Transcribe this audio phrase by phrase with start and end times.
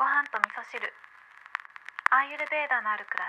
[0.00, 0.80] ご飯と味噌汁
[2.10, 3.28] アーユルベーダのある暮ら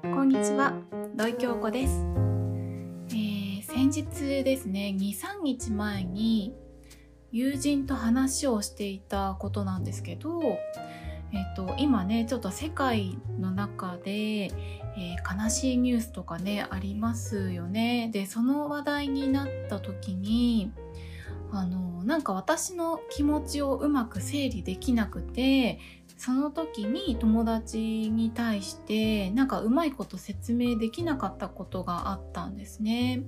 [0.00, 0.72] しこんにちは、
[1.14, 2.06] 土井京子です。
[3.10, 6.54] えー先日ですね、2、3日前に
[7.32, 10.56] 友人と話をしていたことなんですけど、え
[11.52, 18.08] っ、と、今ね、ちょっと世界の中で、えー悲しいニュースとかね、ありますよね。
[18.10, 20.72] で、その話題になった時に、
[21.50, 25.78] あの、なんか私の気持ちをうまく整理できなくて、
[26.18, 33.22] その時に友達に対してなんかうまいこと説明できなかったことがあったんですね。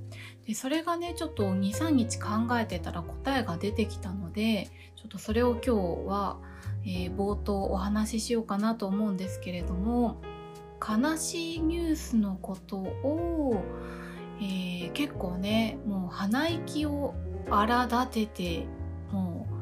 [0.45, 5.71] でそれがねちょっと23日考えてたら答えが出てきたのでちょっとそれを今日
[6.09, 6.39] は、
[6.85, 10.21] えー冒頭お話ししようかなと思うんですけれども
[10.81, 13.63] 悲しいニュースのことを、
[14.41, 17.15] えー結構ねもう鼻息を
[17.49, 18.67] 荒立てて
[19.13, 19.55] もう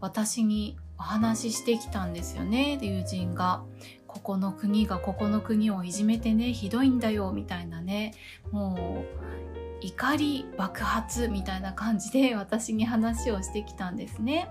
[0.00, 3.64] 私にお話ししてきたんですよね友人が。
[4.06, 8.12] ここの国がここの国をいじめてねひどいんだよみたいなね
[8.50, 14.48] もう怒り爆発みたいな感じで私に話をしてきたんですね。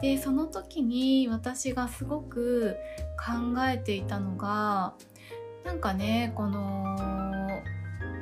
[0.00, 2.76] でその時に私がすごく
[3.16, 4.94] 考えていたのが
[5.64, 7.48] なんかねこの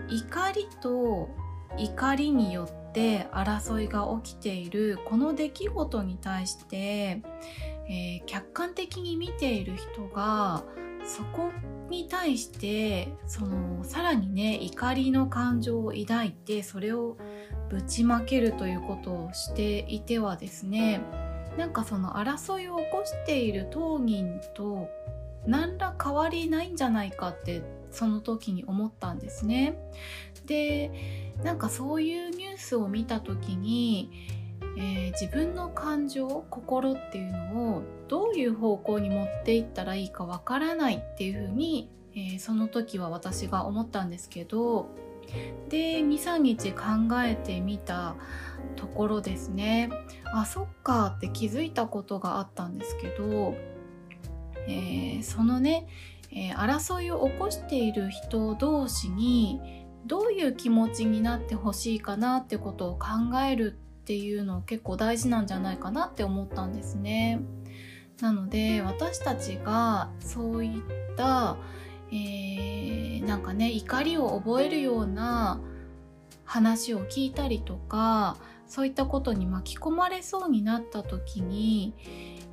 [0.09, 1.29] 怒りと
[1.79, 2.80] 怒りによって
[3.33, 7.23] 争いが起きているこの出来事に対して、
[7.89, 10.63] えー客観的に見ている人が
[11.05, 11.51] そこ
[11.89, 17.17] に対してそのさらにね怒りの感情を抱いてそれを
[17.69, 21.01] ぶちまけるということをしていてはですね
[21.57, 24.89] なんかその争いを起こしている当人と
[25.47, 29.79] 何ら変わりないんじゃないかってその時に思ったんですね。
[30.47, 30.91] で
[31.43, 34.11] なんかそういうニュースを見た時に、
[34.77, 44.89] えー自分の感情心っていうのをどういう方向に持っていったらいいかわからないっていうふうに、えーその時は私が思ったんですけど
[45.69, 46.83] で23日考
[47.25, 48.17] えてみた
[48.77, 49.91] ところですね
[50.35, 53.55] あそっかって気づいたことがあったんですけど、
[54.67, 55.87] えーそのね、
[56.33, 63.07] えー争いを起こしている人同士にどういう気持ちになってほしいかなってことを考
[63.47, 67.41] えるっていうの結構大事なんじゃないかなって思ったんですね。
[68.21, 71.57] なので私たちがそういった、
[72.11, 72.91] えー
[73.27, 75.61] なんかね怒りを覚えるような
[76.45, 78.39] 話を聞いたりとか
[78.71, 81.95] そういったことに巻き込まれそうになった時に、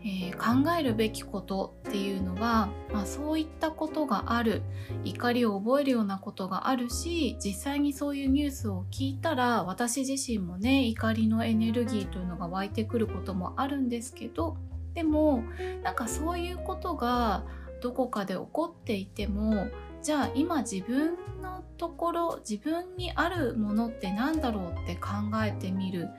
[0.01, 4.61] えー考えるべきことっていうのは、まあ、そういったことがある。
[5.03, 14.57] 怒りを覚えるようなことがあるし実際にそういうニュースを聞いたら私自身もね怒りのエネルギーというのが湧いてくることもあるんですけど
[14.93, 15.43] でも
[15.83, 17.45] なんかそういうことが
[17.81, 19.67] どこかで起こっていても
[20.01, 25.09] じゃあ今自分のところ自分にあるものって何だろうって考
[25.43, 26.09] えてみる。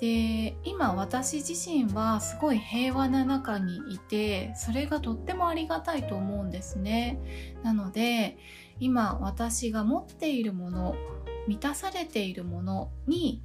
[0.00, 7.18] で今私自身はすごい平和な中にいてそれがとってもありがたいと思うんですね。
[7.62, 8.36] なので
[8.78, 10.94] 今私が持っているもの
[11.48, 13.40] 満たされているものに、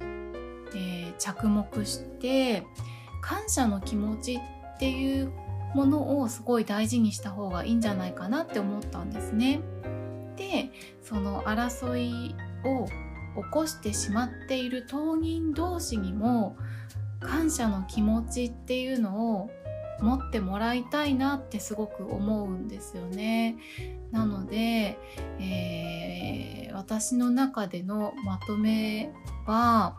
[0.74, 2.64] えー着目して
[3.20, 4.40] 感謝の気持ち
[4.74, 5.32] っていう
[5.74, 9.60] ものをすごい大事にした方がいいんじゃないかなって思ったんですね。
[10.36, 10.70] で
[11.02, 12.34] その争い
[12.64, 16.56] を起こしてしまっている当人同士にも
[17.20, 19.50] 感謝の気持ちっていうのを
[20.00, 23.56] 持ってもらいたいなってすごく思うんですよね。
[24.10, 24.98] なので、
[25.38, 29.12] えー私の中でのまとめ
[29.46, 29.96] は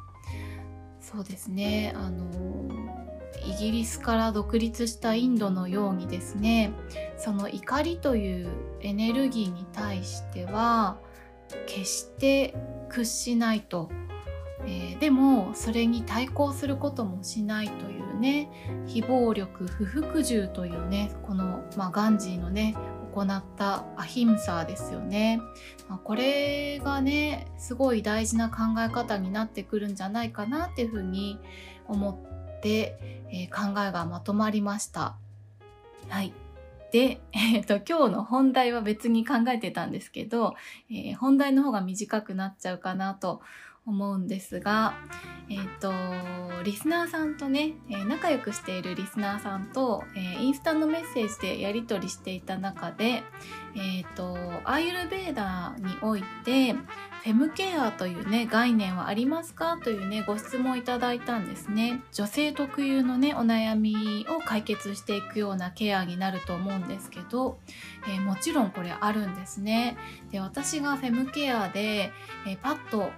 [1.00, 3.03] そうですねあの
[3.46, 6.74] イギリスから独立したインドのようにですね。
[7.18, 8.50] その怒りという
[8.82, 10.98] エネルギーに対しては
[11.66, 12.56] 決して
[12.90, 13.90] 屈しないと、
[14.66, 18.50] えーでもそれに対抗することもしないというね
[18.86, 22.76] 非暴力不服従というねこの、まあ、ガンジーのね
[23.14, 25.40] 行ったアヒムサーですよね、
[25.88, 31.40] まあこれがねすごい大事な考え方になってくるんじゃないかなっていうふうに
[31.88, 32.33] 思って、
[32.70, 35.16] えー考えがまとまりました。
[36.08, 36.34] はい
[36.92, 40.56] で、 えっと今日の本題は別に考えてたんですけど、
[40.90, 43.42] えー本題の方が短くなっちゃうかなと
[43.86, 44.96] 思うんですが、
[45.50, 45.92] えーと、
[46.64, 53.24] リスナーさんとね、えー、仲良くしているリスナーさんと、えー、インスタのメッセージでやり取りしていた中で、
[53.76, 56.74] えーと、アーユルベーダーにおいて
[57.24, 59.80] フェムケアというね概念はありますか？
[59.82, 62.02] というねご質問をいただいたんですね。
[62.12, 67.60] 女性特有のねお悩みを解決していくようなケアになると思うんですけど、
[68.10, 69.96] えー、もちろんこれあるんですね。
[70.32, 72.12] で私がフェムケアで、
[72.46, 73.10] えー、パッと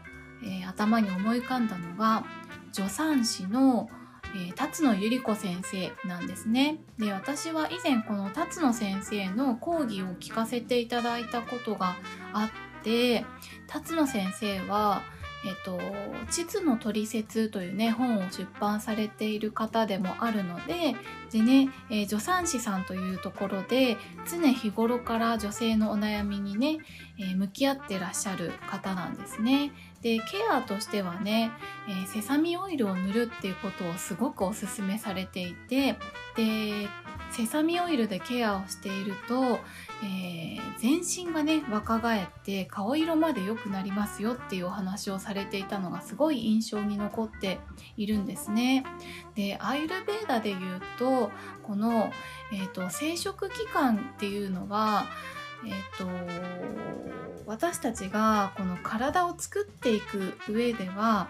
[0.43, 2.25] えー、頭に思い浮かんだのが
[2.71, 3.89] 助産師の、
[4.35, 6.79] えー、辰野ゆり子先生なんですね。
[6.97, 11.95] で私は以前この辰野先生の講義を聞かせていただいたことが
[12.33, 12.45] あ
[12.79, 13.25] って
[13.67, 15.01] 辰野先生は
[15.45, 15.79] えっと、
[16.31, 20.95] 膣の取説というね本を出版されている方でもあるので
[21.31, 23.97] でね、えー、助産師さんというところで
[24.27, 26.79] 常日頃から女性のお悩みにね、
[27.19, 29.71] えー、向き合ってらっしゃる方なんですね。
[30.05, 31.49] でケアとしてはね、
[31.89, 35.97] えー、セサミオイルを塗るっていうことをすごくおすすめされていて
[36.37, 36.87] で
[37.31, 39.57] セサミオイルでケアをしていると、
[40.03, 47.57] えー、全身がね若返って顔色まで良くなりますよっていうお話をされていたのがすごい印象に残って
[47.97, 48.85] いるんですね。
[49.33, 51.31] でアイルベーダで言うと
[51.63, 52.11] この、
[52.53, 55.07] えーと、生殖期間っていうのは
[55.65, 56.04] えーと
[57.55, 61.29] 私たちがこの体を作っていく上では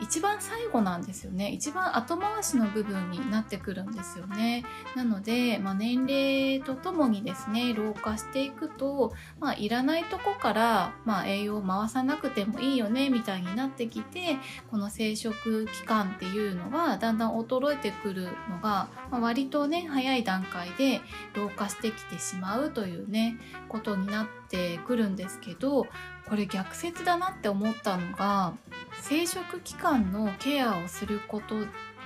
[0.00, 1.50] 一番最後なんですよね。
[1.50, 4.64] 一番後回しの部分になってくるんですよね。
[4.94, 14.36] なので、まあ、年齢とともにですね老化していくと、まあ、いらないとこから、まあ、栄養を回さなくてもいいよねみたいになってきて
[14.70, 21.00] この生殖期間っていうのはだんだん衰えてくるのが、まあ、割とね早い段階で
[21.34, 23.38] 老化してきてしまうというね
[23.68, 25.86] ことになってくるんですけど
[26.28, 28.54] これ逆説だなって思ったのが
[29.02, 31.54] 生殖期間のケアをすること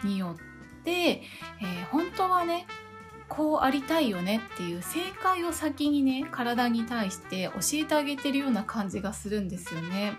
[0.04, 0.36] によ
[0.80, 2.66] って、えー、本当はね
[3.28, 10.14] こうありたいよねっていう正解を先にね体に対して教えてあげてるような感じがするんですよね。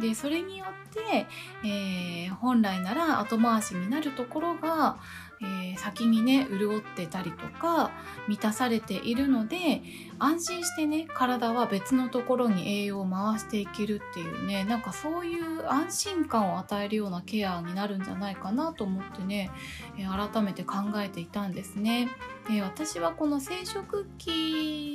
[0.00, 1.26] でそれによって、
[1.64, 4.98] えー、本来なら後回しになるところが
[5.40, 7.90] えー、先にね潤ってたりとか
[8.26, 9.82] 満たされているので
[10.18, 19.50] 安心してね体は別のところに栄養を回していけるっていうねなんかそういう安心感を与えるようなケアになるんじゃないかなと思ってね、
[19.96, 22.08] えー、改めて考えていたんですね。
[22.48, 24.28] で私はこの生殖器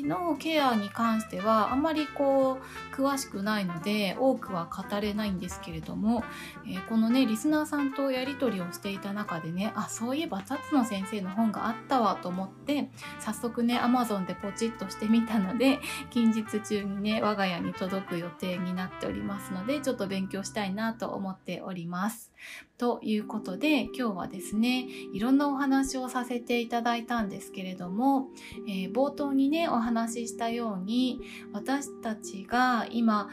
[0.04, 6.24] のケアに関してはあまりこう詳しくないので多くは語れないんですけれども、
[6.66, 12.90] えー、このねリスナーさんとやり取りをしていた中でねあそういえば辰野先生の本があったわと思って
[13.20, 15.80] 早速ね Amazon でポチッとしてみたので
[16.12, 22.32] 近日中にね我が家に届く予定になっておりますのでちょっと勉強したいなと思っております。
[22.78, 28.28] ということで今日はですねいろんなお話をさせていただいたんですけれども、
[28.68, 31.22] えー、冒頭にねお話話ししたように
[31.54, 33.30] 私たちが今、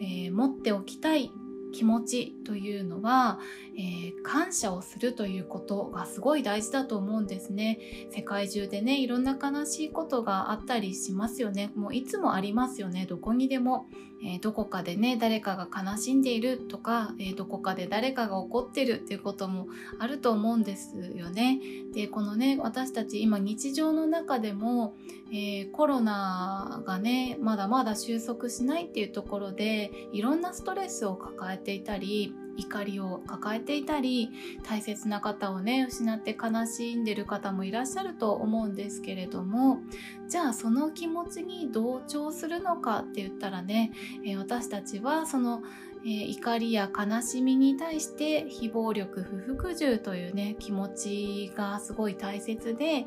[0.00, 1.30] えー、持っておきたい
[1.72, 3.38] 気持ちというのは、
[3.76, 7.78] えー、感謝をするということがすごい大事だと思うんですね。
[8.10, 11.70] 世界中でねいろんな悲しいことがあったりしますよね。
[11.76, 13.86] もういつもありますよねどこにでも、
[14.22, 19.68] えー、どこかでね誰かが悲しんでいるとか、えー、どこかで誰かが怒ってるっていうことも
[19.98, 21.60] あると思うんですよね。
[21.94, 24.94] でこのね私たち今日常の中でも、
[25.32, 34.30] えー、コロナがねまだまだ収束しないっていうところでいろんなストレスを抱えていたり怒りを抱えていたり
[34.62, 39.80] 大切な方をね失って悲しんでる方もいらっしゃると思うんですけれども
[40.28, 43.90] じゃあその気持ちに同調するのかって言ったらね、
[44.24, 45.62] え私たちはその
[46.04, 53.06] えー、怒りや悲しみに対して非暴力不服従というね気持ちがすごい大切で、え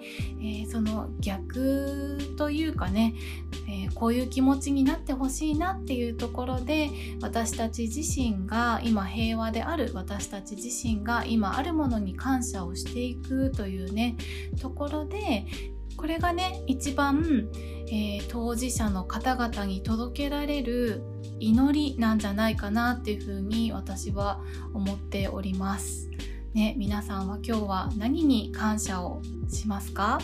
[0.66, 3.16] ー、その逆というかね、
[3.68, 6.90] えー、こういう気持ちになってほしいなっていうところで
[7.22, 14.18] 私たち自身が今平和である私たち自身が今あるものに感謝をしていくというね
[14.62, 15.46] ところで
[15.98, 17.50] これがね一番、
[17.88, 21.04] えー、当事者の方々に届けられる
[21.44, 24.40] 祈りなんじゃないかなっていうふうに私は
[24.74, 26.10] 思っております。
[26.54, 30.20] ね、皆さんは今日は何に感謝をしますか？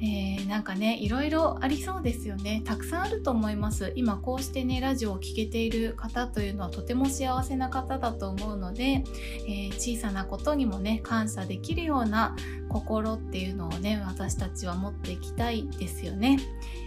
[0.00, 2.62] えー、なんかねいろいろありそうですよね。
[2.64, 3.92] たくさんあると思います。
[3.96, 9.02] 今こうしてねラジオを聴けている方というのはとても幸せな方だと思うので、
[9.46, 12.36] えー、小さなことにもね感謝できるような
[12.68, 16.38] 心っていうのをね私たちは持っていきたいですよね。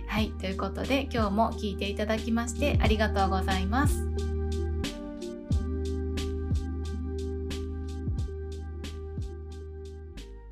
[0.08, 4.31] はいということで今日も聞いていただきましてありがとうございます。